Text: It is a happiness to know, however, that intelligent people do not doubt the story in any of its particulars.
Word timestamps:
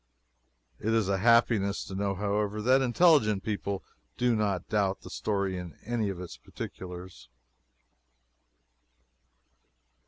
It 0.79 0.95
is 0.95 1.07
a 1.09 1.19
happiness 1.19 1.85
to 1.85 1.93
know, 1.93 2.15
however, 2.15 2.59
that 2.59 2.81
intelligent 2.81 3.43
people 3.43 3.83
do 4.17 4.35
not 4.35 4.67
doubt 4.67 5.01
the 5.01 5.11
story 5.11 5.59
in 5.59 5.77
any 5.85 6.09
of 6.09 6.19
its 6.19 6.37
particulars. 6.37 7.29